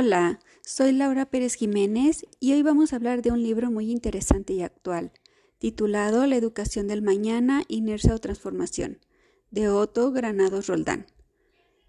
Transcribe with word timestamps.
Hola, 0.00 0.38
soy 0.64 0.92
Laura 0.92 1.26
Pérez 1.26 1.54
Jiménez 1.54 2.24
y 2.38 2.52
hoy 2.52 2.62
vamos 2.62 2.92
a 2.92 2.96
hablar 2.96 3.20
de 3.20 3.32
un 3.32 3.42
libro 3.42 3.72
muy 3.72 3.90
interesante 3.90 4.52
y 4.52 4.62
actual, 4.62 5.10
titulado 5.58 6.24
La 6.28 6.36
educación 6.36 6.86
del 6.86 7.02
mañana, 7.02 7.64
inercia 7.66 8.14
o 8.14 8.18
transformación, 8.20 9.00
de 9.50 9.68
Otto 9.68 10.12
Granados 10.12 10.68
Roldán. 10.68 11.06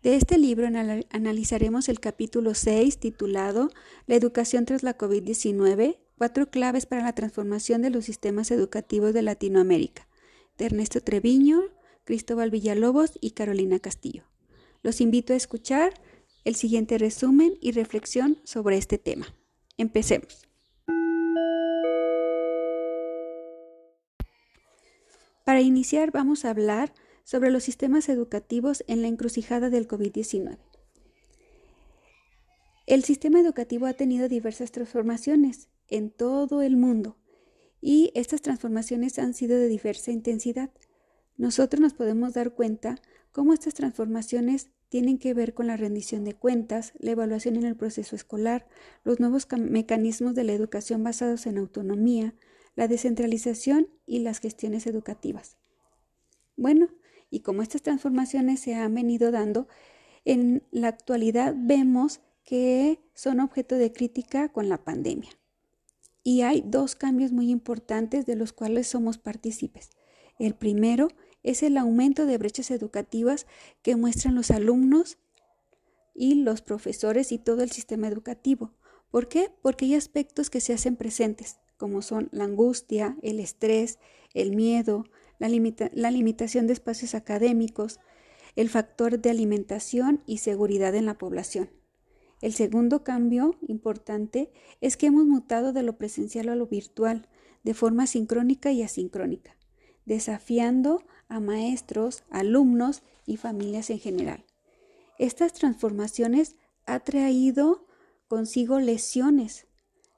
De 0.01 0.15
este 0.15 0.39
libro 0.39 0.67
analizaremos 1.11 1.87
el 1.87 1.99
capítulo 1.99 2.55
6 2.55 2.99
titulado 2.99 3.69
La 4.07 4.15
educación 4.15 4.65
tras 4.65 4.81
la 4.81 4.97
COVID-19, 4.97 5.99
cuatro 6.17 6.49
claves 6.49 6.87
para 6.87 7.03
la 7.03 7.13
transformación 7.13 7.83
de 7.83 7.91
los 7.91 8.05
sistemas 8.05 8.49
educativos 8.49 9.13
de 9.13 9.21
Latinoamérica, 9.21 10.07
de 10.57 10.65
Ernesto 10.65 10.99
Treviño, 11.01 11.61
Cristóbal 12.05 12.49
Villalobos 12.49 13.19
y 13.21 13.31
Carolina 13.31 13.77
Castillo. 13.77 14.23
Los 14.81 14.99
invito 14.99 15.33
a 15.33 15.35
escuchar 15.35 15.93
el 16.49 16.55
siguiente 16.55 16.97
resumen 16.97 17.53
y 17.61 17.73
reflexión 17.73 18.39
sobre 18.43 18.77
este 18.77 18.97
tema. 18.97 19.27
Empecemos. 19.77 20.47
Para 25.45 25.61
iniciar 25.61 26.11
vamos 26.11 26.45
a 26.45 26.49
hablar 26.49 26.91
sobre 27.23 27.51
los 27.51 27.63
sistemas 27.63 28.09
educativos 28.09 28.83
en 28.87 29.03
la 29.03 29.07
encrucijada 29.09 29.69
del 29.69 29.87
COVID-19. 29.87 30.57
El 32.87 33.03
sistema 33.03 33.39
educativo 33.39 33.85
ha 33.85 33.93
tenido 33.93 34.27
diversas 34.27 34.71
transformaciones 34.71 35.69
en 35.87 36.09
todo 36.09 36.63
el 36.63 36.77
mundo 36.77 37.15
y 37.79 38.11
estas 38.15 38.41
transformaciones 38.41 39.19
han 39.19 39.35
sido 39.35 39.59
de 39.59 39.67
diversa 39.67 40.09
intensidad. 40.09 40.71
Nosotros 41.37 41.79
nos 41.79 41.93
podemos 41.93 42.33
dar 42.33 42.55
cuenta 42.55 42.99
cómo 43.31 43.53
estas 43.53 43.75
transformaciones 43.75 44.71
tienen 44.89 45.19
que 45.19 45.33
ver 45.33 45.53
con 45.53 45.67
la 45.67 45.77
rendición 45.77 46.25
de 46.25 46.33
cuentas, 46.33 46.93
la 46.99 47.11
evaluación 47.11 47.55
en 47.55 47.65
el 47.65 47.75
proceso 47.75 48.15
escolar, 48.15 48.67
los 49.03 49.19
nuevos 49.19 49.47
mecanismos 49.57 50.35
de 50.35 50.43
la 50.43 50.53
educación 50.53 51.03
basados 51.03 51.45
en 51.45 51.57
autonomía, 51.57 52.35
la 52.75 52.87
descentralización 52.87 53.87
y 54.05 54.19
las 54.19 54.39
gestiones 54.39 54.87
educativas. 54.87 55.57
Bueno, 56.57 56.89
y 57.29 57.41
como 57.41 57.61
estas 57.61 57.83
transformaciones 57.83 58.59
se 58.59 58.73
han 58.73 58.95
venido 58.95 59.31
dando, 59.31 59.67
en 60.25 60.63
la 60.71 60.87
actualidad 60.87 61.55
vemos 61.55 62.21
que 62.43 62.99
son 63.13 63.39
objeto 63.39 63.75
de 63.75 63.93
crítica 63.93 64.49
con 64.49 64.69
la 64.69 64.83
pandemia. 64.83 65.29
Y 66.23 66.41
hay 66.41 66.63
dos 66.65 66.95
cambios 66.95 67.31
muy 67.31 67.49
importantes 67.49 68.25
de 68.25 68.35
los 68.35 68.53
cuales 68.53 68.87
somos 68.87 69.17
partícipes. 69.17 69.91
El 70.39 70.55
primero 70.55 71.09
es 71.43 71.63
el 71.63 71.77
aumento 71.77 72.25
de 72.25 72.37
brechas 72.37 72.71
educativas 72.71 73.47
que 73.81 73.95
muestran 73.95 74.35
los 74.35 74.51
alumnos 74.51 75.17
y 76.13 76.35
los 76.35 76.61
profesores 76.61 77.31
y 77.31 77.37
todo 77.37 77.63
el 77.63 77.71
sistema 77.71 78.07
educativo. 78.07 78.73
¿Por 79.09 79.27
qué? 79.27 79.51
Porque 79.61 79.85
hay 79.85 79.95
aspectos 79.95 80.49
que 80.49 80.61
se 80.61 80.73
hacen 80.73 80.95
presentes, 80.95 81.59
como 81.77 82.01
son 82.01 82.29
la 82.31 82.43
angustia, 82.43 83.17
el 83.21 83.39
estrés, 83.39 83.99
el 84.33 84.55
miedo, 84.55 85.05
la, 85.39 85.49
la 85.93 86.11
limitación 86.11 86.67
de 86.67 86.73
espacios 86.73 87.15
académicos, 87.15 87.99
el 88.55 88.69
factor 88.69 89.19
de 89.19 89.29
alimentación 89.29 90.21
y 90.25 90.39
seguridad 90.39 90.93
en 90.95 91.05
la 91.05 91.17
población. 91.17 91.71
El 92.41 92.53
segundo 92.53 93.03
cambio 93.03 93.55
importante 93.67 94.51
es 94.81 94.97
que 94.97 95.07
hemos 95.07 95.25
mutado 95.25 95.73
de 95.73 95.83
lo 95.83 95.97
presencial 95.97 96.49
a 96.49 96.55
lo 96.55 96.67
virtual, 96.67 97.27
de 97.63 97.73
forma 97.73 98.07
sincrónica 98.07 98.71
y 98.71 98.83
asincrónica 98.83 99.59
desafiando 100.09 101.03
a 101.29 101.39
maestros, 101.39 102.23
alumnos 102.29 103.03
y 103.25 103.37
familias 103.37 103.89
en 103.89 103.99
general. 103.99 104.45
Estas 105.17 105.53
transformaciones 105.53 106.55
ha 106.85 106.99
traído 106.99 107.85
consigo 108.27 108.79
lesiones, 108.79 109.67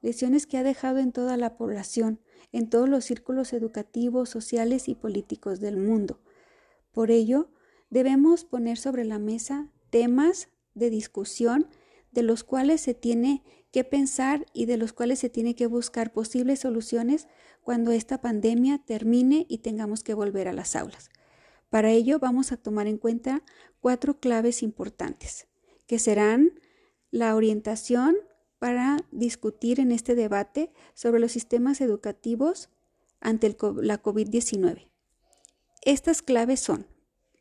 lesiones 0.02 0.48
que 0.48 0.58
ha 0.58 0.64
dejado 0.64 1.00
en 1.00 1.12
toda 1.12 1.38
la 1.38 1.58
población, 1.58 2.20
en 2.52 2.70
todos 2.70 2.90
los 2.90 3.06
círculos 3.06 3.54
educativos, 3.54 4.30
sociales 4.30 4.88
y 4.88 4.96
políticos 4.96 5.60
del 5.60 5.78
mundo. 5.78 6.20
Por 6.92 7.12
ello, 7.12 7.50
debemos 7.90 8.44
poner 8.44 8.78
sobre 8.78 9.06
la 9.06 9.20
mesa 9.20 9.70
temas 9.90 10.50
de 10.74 10.90
discusión 10.90 11.68
de 12.12 12.24
los 12.24 12.44
cuales 12.44 12.82
se 12.82 12.94
tiene 12.94 13.44
que 13.72 13.84
pensar 13.84 14.46
y 14.54 14.66
de 14.66 14.78
los 14.78 14.94
cuales 14.94 15.20
se 15.20 15.30
tiene 15.30 15.56
que 15.56 15.68
buscar 15.68 16.12
posibles 16.12 16.60
soluciones 16.60 17.28
cuando 17.64 17.92
esta 17.92 18.22
pandemia 18.22 18.80
termine 18.80 19.46
y 19.48 19.60
tengamos 19.60 20.04
que 20.04 20.14
volver 20.14 20.48
a 20.48 20.54
las 20.54 20.76
aulas. 20.76 21.10
Para 21.70 21.92
ello 21.92 22.20
vamos 22.20 22.52
a 22.52 22.58
tomar 22.58 22.88
en 22.88 22.98
cuenta 22.98 23.44
cuatro 23.80 24.20
claves 24.20 24.62
importantes, 24.62 25.48
que 25.88 26.00
serán 26.00 26.60
la 27.12 27.36
orientación 27.36 28.18
para 28.60 28.98
discutir 29.12 29.80
en 29.80 29.92
este 29.92 30.16
debate 30.16 30.72
sobre 30.94 31.20
los 31.20 31.32
sistemas 31.32 31.82
educativos 31.82 32.70
ante 33.22 33.56
la 33.78 34.04
COVID-19. 34.04 34.90
Estas 35.84 36.22
claves 36.22 36.60
son, 36.60 36.88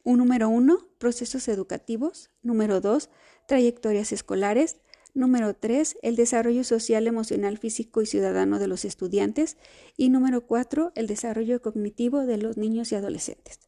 un 0.04 0.18
número 0.18 0.48
uno, 0.48 0.88
procesos 0.98 1.48
educativos, 1.48 2.30
número 2.42 2.80
dos, 2.80 3.10
trayectorias 3.47 4.12
escolares, 4.12 4.80
Número 5.15 5.54
3. 5.54 5.98
El 6.03 6.15
desarrollo 6.15 6.62
social, 6.62 7.06
emocional, 7.06 7.59
físico 7.59 8.00
y 8.00 8.06
ciudadano 8.06 8.59
de 8.59 8.69
los 8.69 8.84
estudiantes. 8.84 9.56
Y 9.97 10.09
número 10.09 10.47
4. 10.47 10.93
El 10.94 11.06
desarrollo 11.09 11.60
cognitivo 11.60 12.21
de 12.26 12.38
los 12.38 12.56
niños 12.56 12.93
y 12.93 12.94
adolescentes. 12.94 13.59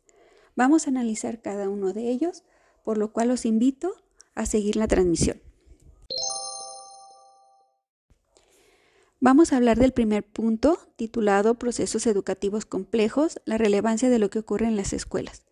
Vamos 0.55 0.87
a 0.87 0.91
analizar 0.91 1.41
cada 1.41 1.69
uno 1.69 1.93
de 1.93 2.11
ellos, 2.11 2.45
por 2.85 2.97
lo 2.97 3.13
cual 3.13 3.29
los 3.29 3.45
invito 3.45 3.93
a 4.35 4.47
seguir 4.47 4.77
la 4.77 4.87
transmisión. 4.87 5.41
Vamos 9.19 9.53
a 9.53 9.57
hablar 9.57 9.79
del 9.79 9.93
primer 9.93 10.25
punto, 10.25 10.79
titulado 10.97 11.55
Procesos 11.55 12.07
educativos 12.07 12.67
complejos, 12.67 13.41
la 13.45 13.57
relevancia 13.57 14.11
de 14.11 14.19
lo 14.19 14.31
que 14.31 14.41
ocurre 14.41 14.67
en 14.67 14.77
las 14.77 14.93
escuelas. 14.93 15.43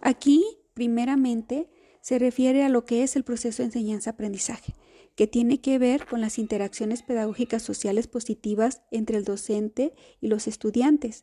Aquí, 0.00 0.42
primeramente, 0.74 1.68
se 2.00 2.18
refiere 2.18 2.64
a 2.64 2.68
lo 2.68 2.84
que 2.84 3.02
es 3.02 3.16
el 3.16 3.24
proceso 3.24 3.62
de 3.62 3.66
enseñanza-aprendizaje 3.66 4.74
que 5.14 5.26
tiene 5.26 5.60
que 5.60 5.78
ver 5.78 6.06
con 6.06 6.20
las 6.20 6.38
interacciones 6.38 7.02
pedagógicas 7.02 7.62
sociales 7.62 8.08
positivas 8.08 8.82
entre 8.90 9.18
el 9.18 9.24
docente 9.24 9.94
y 10.20 10.28
los 10.28 10.46
estudiantes, 10.46 11.20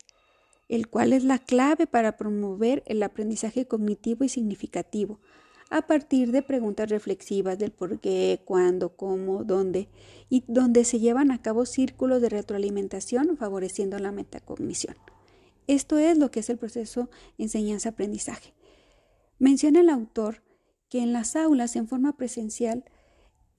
el 0.68 0.88
cual 0.88 1.12
es 1.12 1.24
la 1.24 1.38
clave 1.38 1.86
para 1.86 2.16
promover 2.16 2.82
el 2.86 3.02
aprendizaje 3.02 3.66
cognitivo 3.66 4.24
y 4.24 4.28
significativo, 4.28 5.20
a 5.68 5.86
partir 5.86 6.32
de 6.32 6.42
preguntas 6.42 6.90
reflexivas 6.90 7.58
del 7.58 7.72
por 7.72 7.98
qué, 8.00 8.42
cuándo, 8.44 8.94
cómo, 8.94 9.44
dónde, 9.44 9.88
y 10.28 10.44
donde 10.46 10.84
se 10.84 10.98
llevan 10.98 11.30
a 11.30 11.40
cabo 11.40 11.64
círculos 11.64 12.20
de 12.20 12.28
retroalimentación 12.28 13.36
favoreciendo 13.36 13.98
la 13.98 14.12
metacognición. 14.12 14.96
Esto 15.66 15.98
es 15.98 16.18
lo 16.18 16.30
que 16.30 16.40
es 16.40 16.50
el 16.50 16.58
proceso 16.58 17.08
enseñanza-aprendizaje. 17.38 18.52
Menciona 19.38 19.80
el 19.80 19.88
autor 19.88 20.42
que 20.88 21.02
en 21.02 21.12
las 21.12 21.36
aulas 21.36 21.74
en 21.76 21.88
forma 21.88 22.16
presencial 22.16 22.84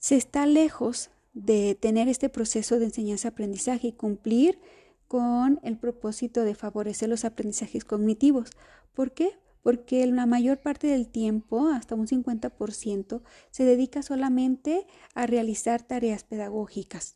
se 0.04 0.18
está 0.18 0.46
lejos 0.46 1.12
de 1.34 1.76
tener 1.76 2.10
este 2.10 2.28
proceso 2.28 2.78
de 2.78 2.84
enseñanza-aprendizaje 2.88 3.88
y 3.88 3.94
cumplir 3.94 4.60
con 5.08 5.62
el 5.64 5.78
propósito 5.78 6.44
de 6.44 6.56
favorecer 6.56 7.08
los 7.08 7.24
aprendizajes 7.24 7.86
cognitivos. 7.86 8.50
¿Por 8.94 9.14
qué? 9.14 9.40
Porque 9.62 10.06
la 10.08 10.26
mayor 10.26 10.60
parte 10.60 10.88
del 10.88 11.08
tiempo, 11.08 11.70
hasta 11.70 11.96
un 11.96 12.08
50%, 12.08 13.22
se 13.50 13.64
dedica 13.64 14.04
solamente 14.04 14.86
a 15.16 15.26
realizar 15.26 15.82
tareas 15.84 16.26
pedagógicas 16.26 17.16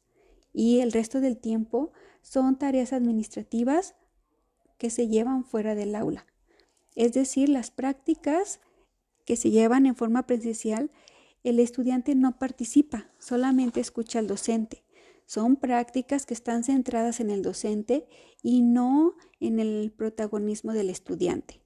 y 0.53 0.79
el 0.79 0.93
resto 0.93 1.19
del 1.19 1.35
tiempo 1.35 1.91
son 2.21 2.57
tareas 2.57 2.93
administrativas 2.93 3.95
que 4.77 4.91
se 4.91 5.09
llevan 5.09 5.43
fuera 5.43 5.75
del 5.75 5.93
aula. 5.93 6.25
Es 6.95 7.11
decir, 7.11 7.49
las 7.49 7.69
prácticas 7.69 8.61
que 9.25 9.35
se 9.35 9.51
llevan 9.51 9.87
en 9.87 9.95
forma 9.97 10.25
presencial 10.25 10.89
el 11.43 11.59
estudiante 11.59 12.15
no 12.15 12.37
participa, 12.37 13.09
solamente 13.19 13.79
escucha 13.79 14.19
al 14.19 14.27
docente. 14.27 14.83
Son 15.25 15.57
prácticas 15.57 16.25
que 16.25 16.33
están 16.33 16.63
centradas 16.63 17.19
en 17.19 17.29
el 17.29 17.41
docente 17.41 18.07
y 18.41 18.61
no 18.61 19.15
en 19.39 19.59
el 19.59 19.91
protagonismo 19.91 20.73
del 20.73 20.89
estudiante. 20.89 21.61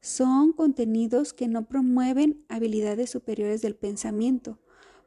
Son 0.00 0.52
contenidos 0.52 1.32
que 1.32 1.48
no 1.48 1.66
promueven 1.66 2.44
habilidades 2.48 3.10
superiores 3.10 3.60
del 3.62 3.76
pensamiento. 3.76 4.60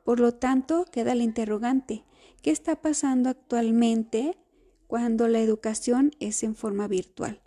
Por 0.04 0.20
lo 0.20 0.34
tanto, 0.34 0.86
queda 0.92 1.16
la 1.16 1.24
interrogante, 1.24 2.06
¿qué 2.42 2.52
está 2.52 2.82
pasando 2.82 3.30
actualmente 3.30 4.38
cuando 4.88 5.28
la 5.28 5.40
educación 5.40 6.12
es 6.20 6.44
en 6.44 6.56
forma 6.56 6.88
virtual? 6.88 7.45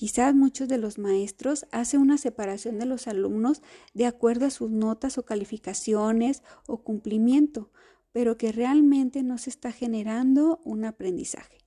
Quizás 0.00 0.34
muchos 0.34 0.66
de 0.66 0.78
los 0.78 0.96
maestros 0.96 1.66
hacen 1.72 2.00
una 2.00 2.16
separación 2.16 2.78
de 2.78 2.86
los 2.86 3.06
alumnos 3.06 3.60
de 3.92 4.06
acuerdo 4.06 4.46
a 4.46 4.50
sus 4.50 4.70
notas 4.70 5.18
o 5.18 5.26
calificaciones 5.26 6.42
o 6.66 6.82
cumplimiento, 6.82 7.70
pero 8.10 8.38
que 8.38 8.50
realmente 8.50 9.22
no 9.22 9.36
se 9.36 9.50
está 9.50 9.72
generando 9.72 10.58
un 10.64 10.86
aprendizaje. 10.86 11.58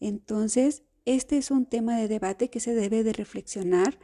Entonces, 0.00 0.84
este 1.04 1.36
es 1.36 1.50
un 1.50 1.66
tema 1.66 1.98
de 1.98 2.08
debate 2.08 2.48
que 2.48 2.60
se 2.60 2.74
debe 2.74 3.04
de 3.04 3.12
reflexionar 3.12 3.98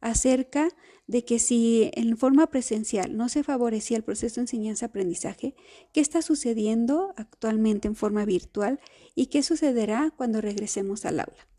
acerca 0.00 0.68
de 1.08 1.24
que 1.24 1.40
si 1.40 1.90
en 1.94 2.16
forma 2.16 2.46
presencial 2.46 3.16
no 3.16 3.28
se 3.28 3.42
favorecía 3.42 3.96
el 3.96 4.04
proceso 4.04 4.36
de 4.36 4.42
enseñanza-aprendizaje, 4.42 5.56
¿qué 5.92 6.00
está 6.00 6.22
sucediendo 6.22 7.12
actualmente 7.16 7.88
en 7.88 7.96
forma 7.96 8.24
virtual 8.24 8.78
y 9.16 9.26
qué 9.26 9.42
sucederá 9.42 10.14
cuando 10.16 10.40
regresemos 10.40 11.04
al 11.04 11.18
aula? 11.18 11.55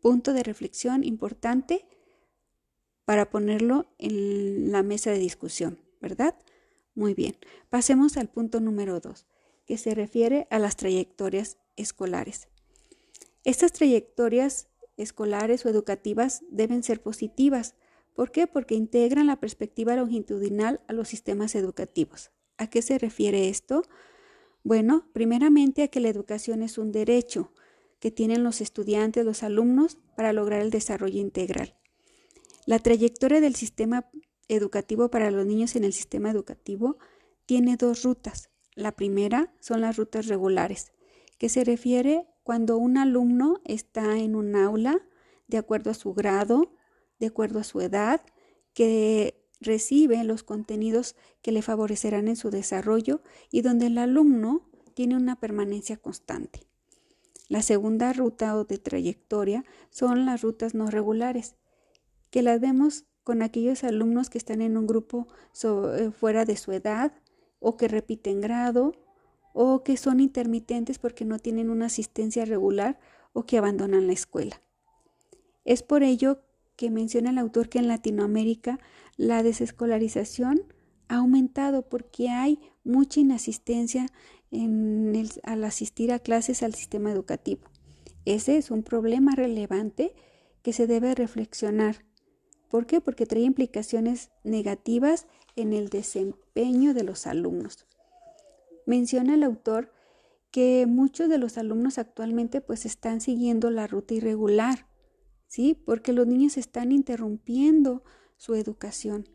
Punto 0.00 0.32
de 0.32 0.42
reflexión 0.42 1.04
importante 1.04 1.86
para 3.04 3.30
ponerlo 3.30 3.86
en 3.98 4.72
la 4.72 4.82
mesa 4.82 5.10
de 5.10 5.18
discusión, 5.18 5.80
¿verdad? 6.00 6.34
Muy 6.94 7.14
bien, 7.14 7.36
pasemos 7.70 8.16
al 8.16 8.28
punto 8.28 8.60
número 8.60 9.00
dos, 9.00 9.26
que 9.64 9.78
se 9.78 9.94
refiere 9.94 10.46
a 10.50 10.58
las 10.58 10.76
trayectorias 10.76 11.58
escolares. 11.76 12.48
Estas 13.44 13.72
trayectorias 13.72 14.68
escolares 14.96 15.64
o 15.64 15.68
educativas 15.68 16.42
deben 16.50 16.82
ser 16.82 17.02
positivas. 17.02 17.74
¿Por 18.14 18.32
qué? 18.32 18.46
Porque 18.46 18.74
integran 18.74 19.26
la 19.26 19.38
perspectiva 19.38 19.94
longitudinal 19.94 20.80
a 20.88 20.92
los 20.92 21.08
sistemas 21.08 21.54
educativos. 21.54 22.30
¿A 22.56 22.68
qué 22.68 22.82
se 22.82 22.98
refiere 22.98 23.48
esto? 23.48 23.82
Bueno, 24.64 25.08
primeramente 25.12 25.82
a 25.82 25.88
que 25.88 26.00
la 26.00 26.08
educación 26.08 26.62
es 26.62 26.78
un 26.78 26.90
derecho 26.90 27.52
que 27.98 28.10
tienen 28.10 28.44
los 28.44 28.60
estudiantes, 28.60 29.24
los 29.24 29.42
alumnos, 29.42 29.98
para 30.16 30.32
lograr 30.32 30.60
el 30.60 30.70
desarrollo 30.70 31.20
integral. 31.20 31.76
La 32.66 32.78
trayectoria 32.78 33.40
del 33.40 33.54
sistema 33.54 34.10
educativo 34.48 35.10
para 35.10 35.30
los 35.30 35.46
niños 35.46 35.76
en 35.76 35.84
el 35.84 35.92
sistema 35.92 36.30
educativo 36.30 36.98
tiene 37.46 37.76
dos 37.76 38.02
rutas. 38.02 38.50
La 38.74 38.92
primera 38.92 39.54
son 39.60 39.80
las 39.80 39.96
rutas 39.96 40.26
regulares, 40.26 40.92
que 41.38 41.48
se 41.48 41.64
refiere 41.64 42.26
cuando 42.42 42.76
un 42.76 42.98
alumno 42.98 43.60
está 43.64 44.18
en 44.18 44.34
un 44.36 44.56
aula 44.56 45.00
de 45.48 45.58
acuerdo 45.58 45.90
a 45.90 45.94
su 45.94 46.12
grado, 46.12 46.72
de 47.18 47.26
acuerdo 47.26 47.60
a 47.60 47.64
su 47.64 47.80
edad, 47.80 48.20
que 48.72 49.42
recibe 49.60 50.22
los 50.24 50.42
contenidos 50.42 51.16
que 51.42 51.52
le 51.52 51.62
favorecerán 51.62 52.28
en 52.28 52.36
su 52.36 52.50
desarrollo 52.50 53.22
y 53.50 53.62
donde 53.62 53.86
el 53.86 53.98
alumno 53.98 54.68
tiene 54.94 55.16
una 55.16 55.40
permanencia 55.40 55.96
constante. 55.96 56.66
La 57.48 57.62
segunda 57.62 58.12
ruta 58.12 58.56
o 58.56 58.64
de 58.64 58.78
trayectoria 58.78 59.64
son 59.90 60.26
las 60.26 60.42
rutas 60.42 60.74
no 60.74 60.90
regulares, 60.90 61.56
que 62.30 62.42
las 62.42 62.60
vemos 62.60 63.04
con 63.22 63.42
aquellos 63.42 63.84
alumnos 63.84 64.30
que 64.30 64.38
están 64.38 64.62
en 64.62 64.76
un 64.76 64.86
grupo 64.86 65.28
eh, 65.62 66.10
fuera 66.10 66.44
de 66.44 66.56
su 66.56 66.72
edad 66.72 67.12
o 67.60 67.76
que 67.76 67.88
repiten 67.88 68.40
grado 68.40 68.92
o 69.52 69.82
que 69.82 69.96
son 69.96 70.20
intermitentes 70.20 70.98
porque 70.98 71.24
no 71.24 71.38
tienen 71.38 71.70
una 71.70 71.86
asistencia 71.86 72.44
regular 72.44 72.98
o 73.32 73.44
que 73.44 73.58
abandonan 73.58 74.06
la 74.06 74.12
escuela. 74.12 74.60
Es 75.64 75.82
por 75.82 76.02
ello 76.02 76.42
que 76.76 76.90
menciona 76.90 77.30
el 77.30 77.38
autor 77.38 77.68
que 77.68 77.78
en 77.78 77.88
Latinoamérica 77.88 78.78
la 79.16 79.42
desescolarización 79.42 80.62
ha 81.08 81.16
aumentado 81.16 81.88
porque 81.88 82.28
hay 82.28 82.60
mucha 82.84 83.20
inasistencia 83.20 84.06
al 85.42 85.64
asistir 85.64 86.12
a 86.12 86.18
clases 86.18 86.62
al 86.62 86.74
sistema 86.74 87.12
educativo. 87.12 87.62
Ese 88.24 88.56
es 88.56 88.70
un 88.70 88.82
problema 88.82 89.34
relevante 89.34 90.14
que 90.62 90.72
se 90.72 90.86
debe 90.86 91.14
reflexionar. 91.14 92.04
¿Por 92.68 92.86
qué? 92.86 93.00
Porque 93.00 93.26
trae 93.26 93.42
implicaciones 93.42 94.30
negativas 94.42 95.26
en 95.54 95.72
el 95.72 95.88
desempeño 95.88 96.92
de 96.92 97.04
los 97.04 97.26
alumnos. 97.26 97.86
Menciona 98.84 99.34
el 99.34 99.42
autor 99.42 99.92
que 100.50 100.86
muchos 100.86 101.28
de 101.28 101.38
los 101.38 101.58
alumnos 101.58 101.98
actualmente 101.98 102.60
pues 102.60 102.86
están 102.86 103.20
siguiendo 103.20 103.70
la 103.70 103.86
ruta 103.86 104.14
irregular, 104.14 104.86
¿sí? 105.46 105.74
Porque 105.74 106.12
los 106.12 106.26
niños 106.26 106.56
están 106.56 106.92
interrumpiendo 106.92 108.02
su 108.36 108.54
educación. 108.54 109.28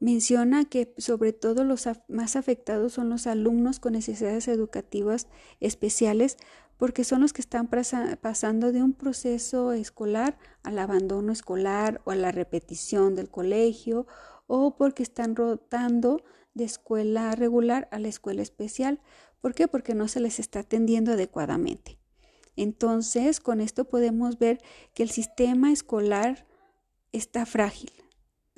Menciona 0.00 0.64
que 0.64 0.94
sobre 0.98 1.32
todo 1.32 1.64
los 1.64 1.88
más 2.08 2.36
afectados 2.36 2.92
son 2.92 3.08
los 3.08 3.26
alumnos 3.26 3.80
con 3.80 3.94
necesidades 3.94 4.46
educativas 4.48 5.26
especiales 5.60 6.36
porque 6.76 7.02
son 7.02 7.20
los 7.20 7.32
que 7.32 7.40
están 7.40 7.68
pasando 8.20 8.70
de 8.70 8.82
un 8.82 8.92
proceso 8.92 9.72
escolar 9.72 10.38
al 10.62 10.78
abandono 10.78 11.32
escolar 11.32 12.00
o 12.04 12.12
a 12.12 12.16
la 12.16 12.30
repetición 12.30 13.16
del 13.16 13.28
colegio 13.28 14.06
o 14.46 14.76
porque 14.76 15.02
están 15.02 15.34
rotando 15.34 16.22
de 16.54 16.64
escuela 16.64 17.34
regular 17.34 17.88
a 17.90 17.98
la 17.98 18.08
escuela 18.08 18.42
especial. 18.42 19.00
¿Por 19.40 19.54
qué? 19.54 19.66
Porque 19.66 19.94
no 19.94 20.06
se 20.06 20.20
les 20.20 20.38
está 20.38 20.60
atendiendo 20.60 21.12
adecuadamente. 21.12 21.98
Entonces, 22.56 23.40
con 23.40 23.60
esto 23.60 23.84
podemos 23.84 24.38
ver 24.38 24.60
que 24.94 25.02
el 25.02 25.10
sistema 25.10 25.72
escolar 25.72 26.46
está 27.12 27.46
frágil, 27.46 27.92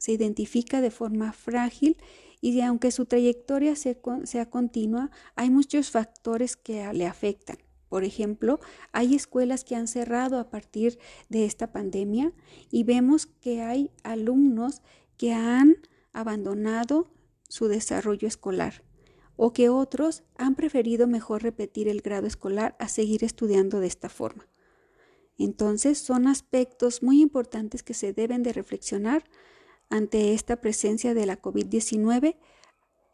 se 0.00 0.12
identifica 0.12 0.80
de 0.80 0.90
forma 0.90 1.32
frágil 1.32 1.96
y 2.40 2.60
aunque 2.62 2.90
su 2.90 3.04
trayectoria 3.04 3.76
sea 3.76 4.50
continua, 4.50 5.10
hay 5.36 5.50
muchos 5.50 5.90
factores 5.90 6.56
que 6.56 6.90
le 6.92 7.06
afectan. 7.06 7.58
Por 7.90 8.04
ejemplo, 8.04 8.60
hay 8.92 9.14
escuelas 9.14 9.62
que 9.64 9.76
han 9.76 9.88
cerrado 9.88 10.38
a 10.38 10.48
partir 10.48 10.98
de 11.28 11.44
esta 11.44 11.70
pandemia 11.72 12.32
y 12.70 12.84
vemos 12.84 13.26
que 13.26 13.62
hay 13.62 13.90
alumnos 14.02 14.80
que 15.16 15.32
han 15.32 15.76
abandonado 16.12 17.12
su 17.48 17.68
desarrollo 17.68 18.26
escolar 18.26 18.84
o 19.36 19.52
que 19.52 19.68
otros 19.68 20.22
han 20.36 20.54
preferido 20.54 21.06
mejor 21.08 21.42
repetir 21.42 21.88
el 21.88 22.00
grado 22.00 22.26
escolar 22.26 22.76
a 22.78 22.88
seguir 22.88 23.24
estudiando 23.24 23.80
de 23.80 23.88
esta 23.88 24.08
forma. 24.08 24.48
Entonces 25.36 25.98
son 25.98 26.26
aspectos 26.26 27.02
muy 27.02 27.20
importantes 27.20 27.82
que 27.82 27.94
se 27.94 28.12
deben 28.12 28.42
de 28.42 28.52
reflexionar 28.52 29.24
ante 29.90 30.32
esta 30.32 30.60
presencia 30.60 31.12
de 31.12 31.26
la 31.26 31.42
COVID-19 31.42 32.36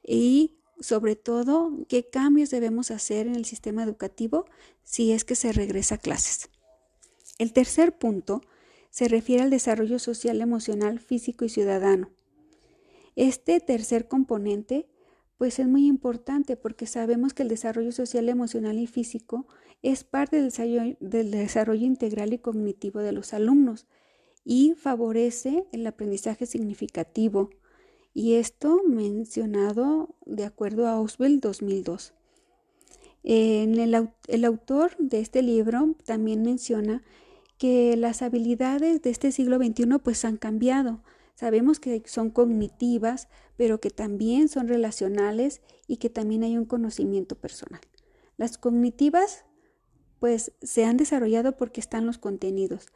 y 0.05 0.59
sobre 0.79 1.17
todo 1.17 1.73
qué 1.89 2.09
cambios 2.09 2.51
debemos 2.51 2.91
hacer 2.91 3.27
en 3.27 3.35
el 3.35 3.47
sistema 3.47 3.83
educativo 3.83 4.45
si 4.85 5.13
es 5.13 5.25
que 5.25 5.35
se 5.35 5.53
regresa 5.53 5.97
a 5.97 5.99
clases. 5.99 6.51
El 7.39 7.53
tercer 7.53 7.99
punto 7.99 8.43
se 8.91 9.09
refiere 9.09 9.43
al 9.43 9.51
desarrollo 9.51 9.99
social, 9.99 10.41
emocional, 10.41 11.01
físico 11.01 11.45
y 11.45 11.49
ciudadano. 11.49 12.11
Este 13.17 13.61
tercer 13.61 14.07
componente 14.07 14.89
pues 15.39 15.59
es 15.59 15.67
muy 15.67 15.87
importante 15.87 16.57
porque 16.57 16.87
sabemos 16.87 17.35
que 17.35 17.43
el 17.43 17.49
desarrollo 17.49 17.93
social, 17.93 18.29
emocional 18.29 18.79
y 18.79 18.87
físico 18.87 19.47
es 19.83 20.05
parte 20.05 20.37
del 20.37 20.47
desarrollo, 20.47 20.97
del 21.01 21.31
desarrollo 21.31 21.85
integral 21.87 22.33
y 22.33 22.39
cognitivo 22.39 23.01
de 23.01 23.13
los 23.13 23.35
alumnos 23.35 23.87
y 24.47 24.73
favorece 24.79 25.67
el 25.73 25.87
aprendizaje 25.87 26.47
significativo. 26.47 27.51
Y 28.15 28.37
esto 28.37 28.81
mencionado 28.87 30.15
de 30.25 30.45
acuerdo 30.45 30.87
a 30.87 30.99
Oswald 30.99 31.43
2002. 31.43 32.15
En 33.25 33.79
el, 33.79 34.09
el 34.29 34.45
autor 34.47 34.97
de 34.99 35.21
este 35.21 35.43
libro 35.43 35.95
también 36.07 36.43
menciona 36.43 37.03
que 37.59 37.95
las 37.99 38.23
habilidades 38.23 39.03
de 39.03 39.11
este 39.11 39.33
siglo 39.33 39.59
XXI 39.59 39.99
pues 40.03 40.25
han 40.25 40.39
cambiado 40.39 41.03
Sabemos 41.37 41.81
que 41.81 42.03
son 42.07 42.31
cognitivas, 42.31 43.29
pero 43.59 43.79
que 43.79 43.91
también 43.91 44.49
son 44.49 44.69
relacionales 44.69 45.61
y 45.87 45.99
que 45.99 46.09
también 46.09 46.43
hay 46.45 46.57
un 46.57 46.65
conocimiento 46.65 47.37
personal. 47.37 47.81
Las 48.39 48.57
cognitivas, 48.57 49.45
pues 50.19 50.53
se 50.63 50.87
han 50.87 50.97
desarrollado 50.97 51.59
porque 51.59 51.81
están 51.81 52.07
los 52.07 52.17
contenidos. 52.17 52.87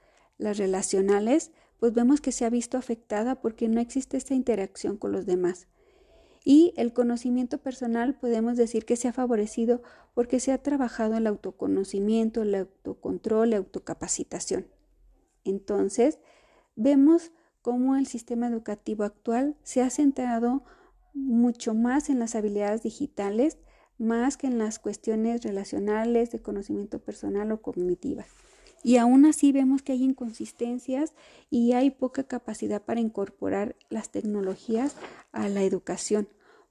Las 0.41 0.57
relacionales, 0.57 1.53
pues 1.79 1.93
vemos 1.93 2.23
que 2.23 2.33
se 2.33 2.47
ha 2.47 2.51
visto 2.51 2.79
afectada 2.79 3.43
porque 3.43 3.69
no 3.69 3.79
existe 3.79 4.17
esta 4.17 4.33
interacción 4.33 4.97
con 4.97 5.13
los 5.13 5.27
demás. 5.27 5.69
Y 6.43 6.73
el 6.79 6.95
conocimiento 6.95 7.59
personal 7.59 8.19
podemos 8.19 8.57
decir 8.57 8.87
que 8.87 8.97
se 8.97 9.07
ha 9.07 9.13
favorecido 9.13 9.83
porque 10.15 10.41
se 10.41 10.53
ha 10.53 10.63
trabajado 10.63 11.19
el 11.19 11.27
autoconocimiento, 11.27 12.41
el 12.41 12.55
autocontrol, 12.55 13.51
la 13.51 13.59
autocapacitación. 13.59 14.67
Entonces, 15.45 16.21
vemos 16.75 17.33
cómo 17.61 17.97
el 17.97 18.07
sistema 18.07 18.49
educativo 18.49 19.05
actual 19.05 19.59
se 19.63 19.83
ha 19.83 19.91
centrado 19.91 20.65
mucho 21.13 21.75
más 21.75 22.09
en 22.09 22.19
las 22.19 22.35
habilidades 22.35 22.83
digitales, 22.83 23.59
más 23.99 24.39
que 24.39 24.47
en 24.47 24.57
las 24.57 24.79
cuestiones 24.79 25.43
relacionales, 25.43 26.31
de 26.31 26.41
conocimiento 26.41 26.99
personal 26.99 27.53
o 27.53 27.61
cognitiva. 27.61 28.25
Y 28.83 28.97
aún 28.97 29.27
así 29.27 29.53
vemos 29.53 29.83
que 29.83 29.93
hay 29.93 30.05
inconsistencias 30.05 31.15
y 31.51 31.73
hay 31.73 31.91
poca 31.91 32.25
capacidad 32.25 32.83
para 32.83 33.01
incorporar 33.01 33.77
las 33.91 34.11
tecnologías 34.11 34.97
a 35.33 35.49
la 35.49 35.63
educación. 35.63 36.29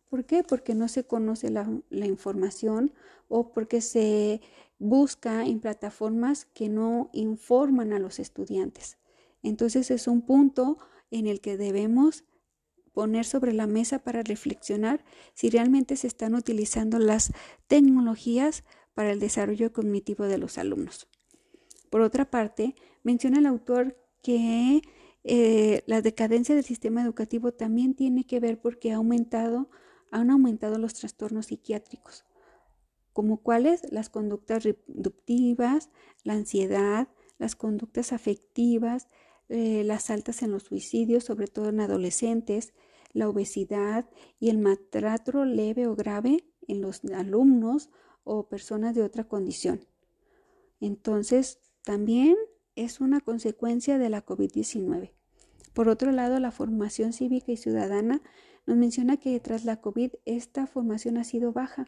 ¿Por 0.09 0.25
qué? 0.25 0.43
Porque 0.43 0.73
no 0.73 0.87
se 0.87 1.03
conoce 1.03 1.51
la, 1.51 1.69
información 1.91 2.93
o 3.27 3.51
porque 3.51 3.79
se 3.81 4.41
busca 4.79 5.45
en 5.45 5.59
plataformas 5.59 6.45
que 6.45 6.67
no 6.67 7.11
informan 7.13 7.93
a 7.93 7.99
los 7.99 8.17
estudiantes. 8.17 8.97
Entonces 9.43 9.91
es 9.91 10.07
un 10.07 10.23
punto 10.23 10.79
en 11.11 11.27
el 11.27 11.41
que 11.41 11.57
debemos 11.57 12.23
poner 12.91 13.25
sobre 13.25 13.53
la 13.53 13.67
mesa 13.67 13.99
para 13.99 14.23
reflexionar 14.23 15.05
si 15.35 15.51
realmente 15.51 15.95
se 15.95 16.07
están 16.07 16.33
utilizando 16.33 16.97
las 16.97 17.31
tecnologías 17.67 18.63
para 18.95 19.11
el 19.11 19.19
desarrollo 19.19 19.71
cognitivo 19.71 20.25
de 20.25 20.39
los 20.39 20.57
alumnos. 20.57 21.07
Por 21.89 22.01
otra 22.01 22.29
parte, 22.29 22.75
menciona 23.03 23.39
el 23.39 23.45
autor 23.45 23.97
que 24.21 24.81
Eh, 25.23 25.83
la 25.85 26.01
decadencia 26.01 26.55
del 26.55 26.63
sistema 26.63 27.01
educativo 27.01 27.51
también 27.51 27.93
tiene 27.93 28.23
que 28.25 28.39
ver 28.39 28.59
porque 28.59 28.91
ha 28.91 28.95
aumentado, 28.95 29.69
han 30.11 30.31
aumentado 30.31 30.77
los 30.77 30.93
trastornos 30.93 31.47
psiquiátricos, 31.47 32.23
como 33.11 33.43
cuáles 33.43 33.91
las 33.91 34.09
conductas 34.09 34.63
reductivas, 34.63 35.89
la 36.23 36.33
ansiedad, 36.33 37.09
las 37.37 37.55
conductas 37.55 38.13
afectivas, 38.13 39.09
eh, 39.49 39.83
las 39.83 40.09
altas 40.09 40.41
en 40.41 40.51
los 40.51 40.63
suicidios, 40.63 41.25
sobre 41.25 41.47
todo 41.47 41.69
en 41.69 41.81
adolescentes, 41.81 42.73
la 43.11 43.27
obesidad 43.27 44.09
y 44.39 44.49
el 44.49 44.57
maltrato 44.57 45.43
leve 45.43 45.85
o 45.87 45.95
grave 45.95 46.45
en 46.67 46.81
los 46.81 47.03
alumnos 47.13 47.89
o 48.23 48.47
personas 48.47 48.95
de 48.95 49.03
otra 49.03 49.25
condición. 49.25 49.85
Entonces, 50.79 51.59
también 51.89 52.35
es 52.75 53.01
una 53.01 53.19
consecuencia 53.19 53.97
de 53.97 54.09
la 54.09 54.23
COVID-19. 54.23 55.09
Por 55.73 55.89
otro 55.89 56.11
lado, 56.11 56.39
la 56.39 56.51
formación 56.51 57.13
cívica 57.13 57.51
y 57.51 57.57
ciudadana 57.57 58.21
nos 58.67 58.77
menciona 58.77 59.17
que 59.17 59.39
tras 59.39 59.65
la 59.65 59.81
COVID 59.81 60.11
esta 60.25 60.67
formación 60.67 61.17
ha 61.17 61.23
sido 61.23 61.51
baja, 61.51 61.87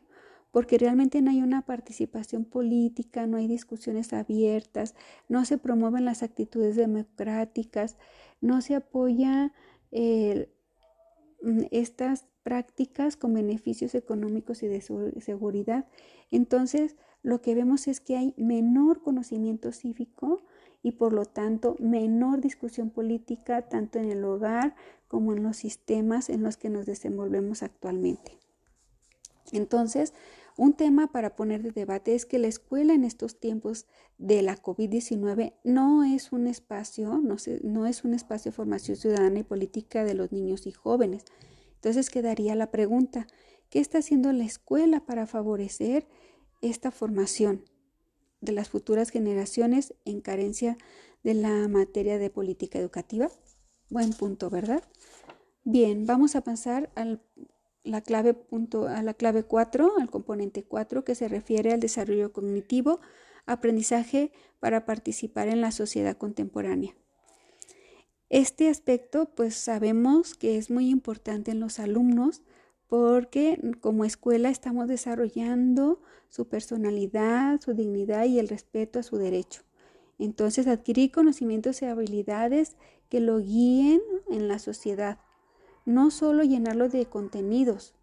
porque 0.50 0.79
realmente 0.79 1.22
no 1.22 1.29
hay 1.29 1.43
una 1.43 1.67
participación 1.67 2.46
política, 2.46 3.27
no 3.27 3.38
hay 3.38 3.48
discusiones 3.48 4.12
abiertas, 4.12 4.96
no 5.29 5.46
se 5.46 5.60
promueven 5.60 6.03
las 6.03 6.24
actitudes 6.24 6.75
democráticas, 6.75 7.96
no 8.41 8.62
se 8.62 8.74
apoya 8.74 9.53
mm, 9.91 11.65
estas 11.70 12.25
prácticas 12.41 13.17
con 13.17 13.36
beneficios 13.36 13.93
económicos 13.93 14.63
y 14.63 14.67
de 14.67 14.81
seguridad. 14.81 15.86
Entonces, 16.31 16.96
lo 17.24 17.42
que 17.42 17.56
vemos 17.56 17.88
es 17.88 18.00
que 18.00 18.18
hay 18.18 18.34
menor 18.38 19.01
conocimiento 19.01 19.72
cívico 19.72 20.42
y 20.84 20.94
por 20.94 21.13
lo 21.13 21.25
tanto 21.25 21.75
menor 21.80 22.42
discusión 22.42 22.90
política 22.90 23.62
tanto 23.63 24.00
en 24.00 24.10
el 24.10 24.24
hogar 24.24 24.75
como 25.08 25.34
en 25.34 25.44
los 25.44 25.58
sistemas 25.58 26.30
en 26.30 26.42
los 26.42 26.58
que 26.58 26.70
nos 26.70 26.86
desenvolvemos 26.86 27.63
actualmente. 27.63 28.38
Entonces, 29.51 30.13
un 30.58 30.74
tema 30.74 31.12
para 31.12 31.36
poner 31.36 31.62
de 31.62 31.72
debate 31.72 32.16
es 32.16 32.25
que 32.25 32.40
la 32.40 32.48
escuela 32.48 32.94
en 32.94 33.04
estos 33.04 33.40
tiempos 33.40 33.86
de 34.18 34.42
la 34.42 34.62
COVID-19 34.62 35.54
no 35.63 36.04
es 36.04 36.32
un 36.32 36.48
espacio, 36.48 37.20
no, 37.20 37.38
no 37.63 37.86
es 37.86 38.04
un 38.04 38.13
espacio 38.13 38.51
de 38.51 38.56
formación 38.56 38.98
ciudadana 38.98 39.40
y 39.40 39.44
política 39.44 40.04
de 40.04 40.13
los 40.13 40.32
niños 40.32 40.68
y 40.68 40.72
jóvenes. 40.72 41.25
Entonces 41.75 42.10
quedaría 42.10 42.56
la 42.56 42.70
pregunta, 42.70 43.28
¿qué 43.70 43.80
está 43.80 44.00
haciendo 44.00 44.32
la 44.34 44.44
escuela 44.44 45.06
para 45.06 45.25
favorecer 45.25 46.08
esta 46.62 46.91
formación 46.91 47.65
de 48.39 48.51
las 48.51 48.70
futuras 48.70 49.10
generaciones 49.10 49.94
en 50.06 50.22
carencia 50.22 50.77
de 51.24 51.34
la 51.34 51.68
materia 51.68 52.18
de 52.18 52.30
política 52.30 52.80
educativa? 52.80 53.30
Buen 53.89 54.12
punto, 54.13 54.50
¿verdad? 54.50 54.84
Bien, 55.63 56.06
vamos 56.06 56.36
a 56.36 56.41
pasar 56.41 56.91
al 56.96 57.22
la 57.84 58.01
clave 58.01 58.34
punto, 58.34 58.88
a 58.88 59.01
la 59.01 59.13
clave 59.13 59.44
4, 59.44 59.94
al 60.00 60.10
componente 60.10 60.63
4, 60.63 61.03
que 61.03 61.15
se 61.15 61.27
refiere 61.27 61.72
al 61.72 61.80
desarrollo 61.80 62.32
cognitivo, 62.32 63.00
aprendizaje 63.46 64.32
para 64.60 64.86
participar 64.86 65.48
en 65.48 65.62
la 65.62 65.72
sociedad 65.72 66.18
contemporánea. 66.18 66.96
Este 68.30 68.70
aspecto, 68.70 69.34
pues 69.36 69.56
sabemos 69.56 70.36
que 70.36 70.58
es 70.58 70.70
muy 70.70 70.89
importante 70.89 71.51
en 71.51 71.60
los 71.60 71.80
alumnos 71.80 72.44
porque 72.92 73.58
como 73.80 74.04
escuela 74.04 74.50
estamos 74.50 74.90
desarrollando 74.90 76.02
su 76.28 76.50
personalidad, 76.50 77.62
su 77.62 77.74
dignidad 77.74 78.26
y 78.26 78.38
el 78.38 78.50
respeto 78.50 79.00
a 79.00 79.04
su 79.04 79.16
derecho. 79.16 79.62
Entonces, 80.20 80.68
adquirir 80.68 81.10
conocimientos 81.14 81.82
y 81.82 81.86
habilidades 81.86 82.76
que 83.08 83.22
lo 83.22 83.40
guíen 83.40 84.02
en 84.30 84.50
la 84.50 84.60
sociedad 84.60 85.20
no 85.86 86.12
solo 86.12 86.44
llenarlo 86.44 86.90
de 86.90 87.06
contenidos, 87.06 87.96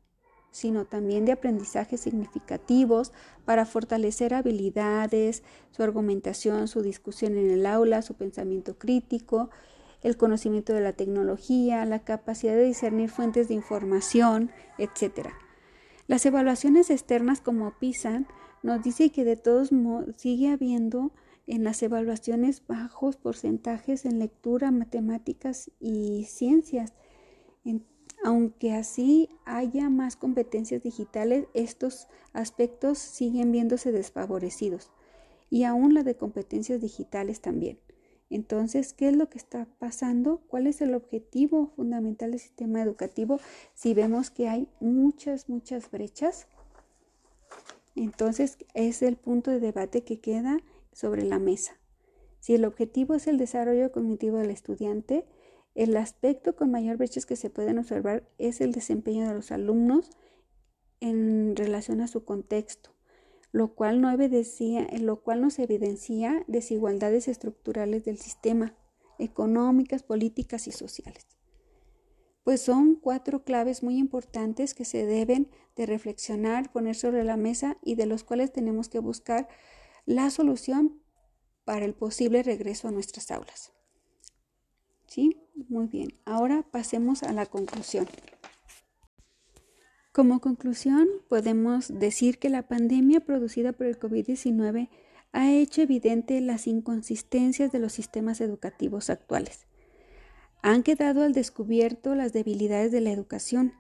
sino 0.51 0.87
también 0.87 1.27
de 1.27 1.33
aprendizajes 1.33 2.01
significativos 2.01 3.13
para 3.45 3.67
fortalecer 3.67 4.33
habilidades, 4.33 5.43
su 5.71 5.83
argumentación, 5.83 6.67
su 6.67 6.81
discusión 6.81 7.37
en 7.37 7.51
el 7.51 7.67
aula, 7.67 8.01
su 8.01 8.15
pensamiento 8.15 8.79
crítico, 8.79 9.51
el 10.03 10.17
conocimiento 10.17 10.73
de 10.73 10.81
la 10.81 10.93
tecnología, 10.93 11.85
la 11.85 12.01
capacidad 12.01 12.55
de 12.55 12.65
discernir 12.65 13.11
fuentes 13.11 13.49
de 13.49 13.55
información, 13.55 14.51
etc. 14.79 15.29
Las 16.07 16.25
evaluaciones 16.27 16.91
externas 16.91 17.41
como 17.41 17.79
PISA 17.79 18.25
nos 18.63 18.83
dice 18.83 19.11
que 19.11 19.25
de 19.25 19.37
todos 19.37 19.73
modos 19.73 20.17
sigue 20.17 20.51
habiendo 20.51 21.13
en 21.47 21.65
las 21.65 21.83
evaluaciones 21.83 22.63
bajos 22.67 23.17
porcentajes 23.17 24.05
en 24.05 24.19
lectura, 24.19 24.71
matemáticas 24.71 25.71
y 25.81 26.25
ciencias 26.25 26.95
aunque 28.25 28.73
así 28.73 29.29
haya 29.45 29.89
más 29.91 30.17
competencias 30.17 30.83
digitales, 30.83 31.47
estos 31.55 32.09
aspectos 32.33 32.99
siguen 32.99 33.53
viéndose 33.53 33.93
desfavorecidos 33.93 34.91
y 35.51 35.65
aún 35.65 35.95
la 35.95 36.03
de 36.03 36.17
competencias 36.17 36.81
digitales 36.81 37.41
también. 37.41 37.79
Entonces, 38.31 38.93
¿qué 38.93 39.09
es 39.09 39.17
lo 39.17 39.29
que 39.29 39.39
está 39.39 39.67
pasando? 39.79 40.43
¿Cuál 40.49 40.67
es 40.67 40.81
el 40.81 40.95
objetivo 40.95 41.73
fundamental 41.77 42.31
del 42.33 42.41
sistema 42.41 42.83
educativo 42.83 43.41
si 43.75 43.95
vemos 43.95 44.31
que 44.31 44.49
hay 44.49 44.69
muchas, 44.81 45.49
muchas 45.49 45.91
brechas? 45.91 46.47
Entonces, 47.97 48.59
es 48.75 49.03
el 49.03 49.17
punto 49.17 49.51
de 49.51 49.61
debate 49.61 50.05
que 50.05 50.21
queda 50.21 50.59
sobre 50.93 51.23
la 51.23 51.39
mesa. 51.39 51.79
Si 52.41 52.55
el 52.55 52.65
objetivo 52.65 53.15
es 53.15 53.27
el 53.27 53.39
desarrollo 53.39 53.91
cognitivo 53.91 54.39
del 54.39 54.51
estudiante, 54.51 55.25
el 55.75 55.97
aspecto 55.97 56.55
con 56.55 56.71
mayor 56.71 56.97
brechas 56.97 57.27
que 57.27 57.37
se 57.37 57.51
pueden 57.51 57.79
observar 57.79 58.29
es 58.39 58.61
el 58.61 58.73
desempeño 58.73 59.29
de 59.29 59.35
los 59.35 59.53
alumnos 59.53 60.11
en 61.01 61.57
relación 61.57 62.01
a 62.01 62.09
su 62.09 62.25
contexto, 62.25 62.91
lo 63.53 63.75
cual, 63.75 64.01
no 64.01 64.11
evidencia, 64.11 64.87
lo 65.01 65.23
cual 65.23 65.41
nos 65.41 65.59
evidencia 65.59 66.45
desigualdades 66.47 67.29
estructurales 67.29 68.05
del 68.05 68.19
sistema, 68.19 68.75
económicas, 69.19 70.03
políticas 70.03 70.67
y 70.67 70.73
sociales. 70.73 71.27
Pues 72.45 72.63
son 72.63 72.95
cuatro 72.95 73.45
claves 73.45 73.83
muy 73.83 73.99
importantes 73.99 74.75
que 74.75 74.85
se 74.85 75.05
deben 75.05 75.51
de 75.77 75.87
reflexionar, 75.87 76.73
poner 76.73 76.97
sobre 76.97 77.25
la 77.25 77.37
mesa 77.37 77.77
y 77.83 77.95
de 77.95 78.07
los 78.07 78.25
cuales 78.25 78.53
tenemos 78.53 78.89
que 78.89 79.01
buscar 79.01 79.49
la 80.07 80.31
solución 80.31 81.03
para 81.65 81.85
el 81.85 81.95
posible 81.95 82.43
regreso 82.43 82.89
a 82.89 82.91
nuestras 82.91 83.31
aulas. 83.31 83.73
¿Sí? 85.07 85.43
Muy 85.69 85.87
bien. 85.87 86.19
Ahora 86.25 86.63
pasemos 86.71 87.23
a 87.23 87.33
la 87.33 87.45
conclusión. 87.45 88.07
Como 90.19 90.41
conclusión, 90.41 91.07
podemos 91.29 91.97
decir 91.97 92.41
que 92.41 92.49
la 92.49 92.67
pandemia 92.67 93.21
producida 93.21 93.71
por 93.73 93.87
el 93.87 94.01
COVID-19 94.01 94.89
ha 95.31 95.53
hecho 95.53 95.83
evidente 95.83 96.41
las 96.41 96.67
inconsistencias 96.67 97.71
de 97.71 97.79
los 97.79 97.93
sistemas 97.93 98.41
educativos 98.41 99.11
actuales. 99.11 99.69
Han 100.61 100.83
quedado 100.83 101.23
al 101.23 101.35
descubierto 101.35 102.17
las 102.17 102.33
debilidades 102.33 102.91
de 102.91 103.01
la 103.01 103.13
educación. 103.13 103.75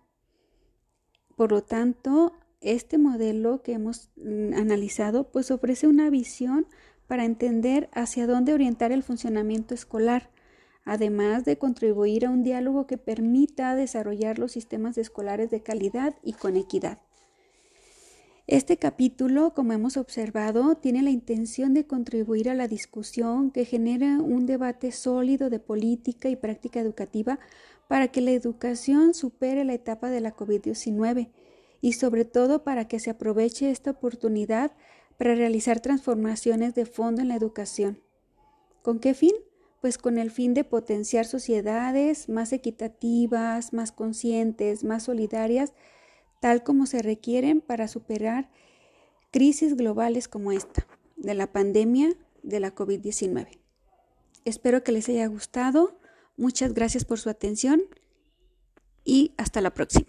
Por 1.34 1.50
lo 1.50 1.64
tanto, 1.64 2.36
este 2.60 2.98
modelo 2.98 3.60
que 3.62 3.72
hemos 3.72 4.10
mm, 4.14 4.54
analizado 4.54 5.32
pues 5.32 5.50
ofrece 5.50 5.88
una 5.88 6.08
visión 6.08 6.68
para 7.08 7.24
entender 7.24 7.90
hacia 7.92 8.28
dónde 8.28 8.54
orientar 8.54 8.92
el 8.92 9.02
funcionamiento 9.02 9.74
escolar 9.74 10.30
además 10.88 11.44
de 11.44 11.58
contribuir 11.58 12.24
a 12.24 12.30
un 12.30 12.42
diálogo 12.42 12.86
que 12.86 12.96
permita 12.96 13.76
desarrollar 13.76 14.38
los 14.38 14.52
sistemas 14.52 14.96
escolares 14.96 15.50
de 15.50 15.60
calidad 15.60 16.14
y 16.22 16.32
con 16.32 16.56
equidad. 16.56 16.98
Este 18.46 18.78
capítulo, 18.78 19.52
como 19.52 19.74
hemos 19.74 19.98
observado, 19.98 20.76
tiene 20.76 21.02
la 21.02 21.10
intención 21.10 21.74
de 21.74 21.86
contribuir 21.86 22.48
a 22.48 22.54
la 22.54 22.68
discusión 22.68 23.50
que 23.50 23.66
genere 23.66 24.16
un 24.16 24.46
debate 24.46 24.90
sólido 24.90 25.50
de 25.50 25.58
política 25.58 26.30
y 26.30 26.36
práctica 26.36 26.80
educativa 26.80 27.38
para 27.86 28.08
que 28.08 28.22
la 28.22 28.30
educación 28.30 29.12
supere 29.12 29.66
la 29.66 29.74
etapa 29.74 30.08
de 30.08 30.22
la 30.22 30.34
COVID-19 30.34 31.28
y 31.82 31.92
sobre 31.92 32.24
todo 32.24 32.64
para 32.64 32.88
que 32.88 32.98
se 32.98 33.10
aproveche 33.10 33.70
esta 33.70 33.90
oportunidad 33.90 34.72
para 35.18 35.34
realizar 35.34 35.80
transformaciones 35.80 36.74
de 36.74 36.86
fondo 36.86 37.20
en 37.20 37.28
la 37.28 37.36
educación. 37.36 38.00
¿Con 38.80 39.00
qué 39.00 39.12
fin? 39.12 39.34
Pues 39.80 39.98
con 39.98 40.18
el 40.18 40.30
fin 40.30 40.54
de 40.54 40.64
potenciar 40.64 41.24
sociedades 41.24 42.28
más 42.28 42.52
equitativas, 42.52 43.72
más 43.72 43.92
conscientes, 43.92 44.84
más 44.84 45.04
solidarias, 45.04 45.72
tal 46.40 46.62
como 46.62 46.86
se 46.86 47.02
requieren 47.02 47.60
para 47.60 47.88
superar 47.88 48.50
crisis 49.30 49.76
globales 49.76 50.28
como 50.28 50.52
esta, 50.52 50.86
de 51.16 51.34
la 51.34 51.52
pandemia 51.52 52.14
de 52.42 52.60
la 52.60 52.74
COVID-19. 52.74 53.58
Espero 54.44 54.82
que 54.82 54.92
les 54.92 55.08
haya 55.08 55.26
gustado. 55.26 55.98
Muchas 56.36 56.72
gracias 56.72 57.04
por 57.04 57.18
su 57.18 57.28
atención 57.28 57.82
y 59.04 59.32
hasta 59.36 59.60
la 59.60 59.74
próxima. 59.74 60.06